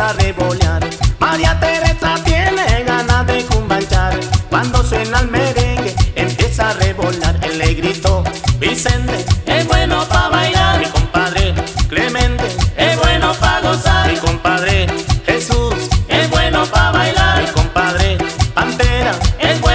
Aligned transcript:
a 0.00 0.12
revolear. 0.14 0.80
María 1.18 1.58
Teresa 1.60 2.14
tiene 2.24 2.84
ganas 2.84 3.26
de 3.26 3.44
cumbanchar. 3.44 4.18
Cuando 4.48 4.82
suena 4.82 5.20
el 5.20 5.28
merengue 5.28 5.94
empieza 6.14 6.70
a 6.70 6.72
revolar. 6.74 7.38
Él 7.42 7.58
le 7.58 7.74
gritó, 7.74 8.24
Vicente, 8.58 9.24
es 9.46 9.66
bueno 9.66 10.06
pa' 10.08 10.28
bailar. 10.28 10.78
Mi 10.78 10.86
compadre 10.86 11.54
Clemente, 11.88 12.44
es 12.76 12.98
bueno 12.98 13.32
pa' 13.34 13.60
gozar. 13.60 14.10
Mi 14.10 14.16
compadre 14.16 14.86
Jesús, 15.26 15.74
es 16.08 16.30
bueno 16.30 16.64
pa' 16.66 16.92
bailar. 16.92 17.42
Mi 17.42 17.48
compadre 17.48 18.18
Pantera, 18.54 19.12
es 19.38 19.60
bueno 19.60 19.69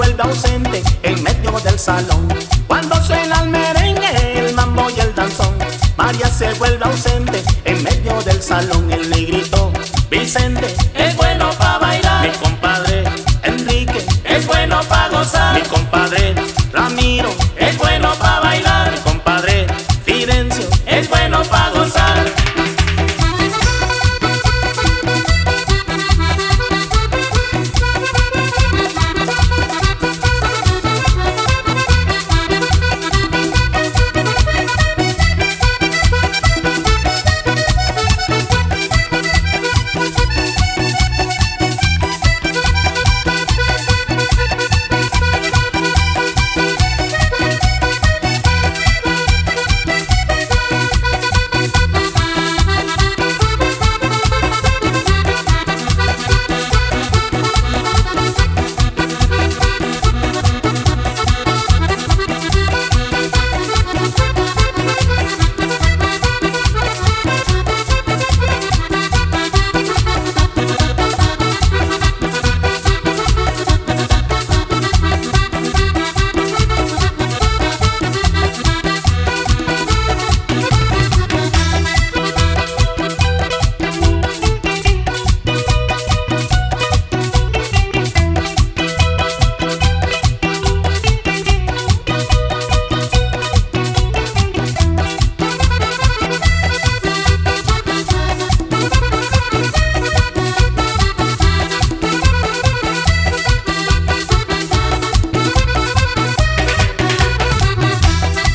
vuelve 0.00 0.22
ausente 0.22 0.82
en 1.02 1.22
medio 1.22 1.50
del 1.60 1.78
salón. 1.78 2.26
Cuando 2.66 2.96
suena 3.04 3.42
el 3.42 3.50
merengue, 3.50 4.38
el 4.38 4.54
mambo 4.54 4.88
y 4.88 4.98
el 4.98 5.14
danzón, 5.14 5.54
María 5.98 6.26
se 6.26 6.54
vuelve 6.54 6.82
ausente 6.86 7.42
en 7.66 7.82
medio 7.82 8.18
del 8.22 8.40
salón. 8.40 8.90
El 8.90 9.10
negrito 9.10 9.70
Vicente 10.10 10.74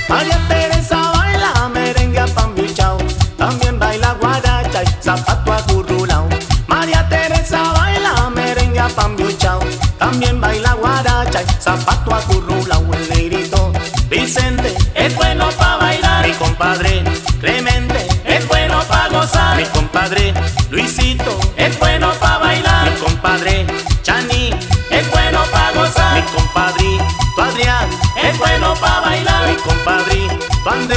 María 0.08 0.40
Teresa 0.48 1.12
baila 1.12 1.70
merengue 1.70 2.20
apambichao, 2.20 2.98
también 3.38 3.80
baila 3.80 4.14
guaracha 4.14 4.84
y 4.84 5.04
zapato 5.04 5.54
acurrulao. 5.54 6.28
María 6.68 7.08
Teresa 7.10 7.62
baila 7.74 8.30
merengue 8.30 8.80
apambichao, 8.80 9.60
también 9.98 10.40
baila 10.40 10.74
guaracha 10.74 11.42
y 11.42 11.62
zapato 11.62 12.14
acurrulao. 12.14 12.84
El 12.94 13.10
negrito 13.10 13.72
Vicente 14.10 14.76
es 14.94 15.16
bueno 15.16 15.50
pa' 15.58 15.78
bailar, 15.78 16.28
mi 16.28 16.34
compadre 16.34 17.04
Clemente 17.40 18.08
es 18.24 18.48
bueno 18.48 18.80
pa' 18.88 19.10
gozar, 19.10 19.58
mi 19.58 19.66
compadre 19.66 20.34
compadre 29.86 30.28
Adrián 30.66 30.95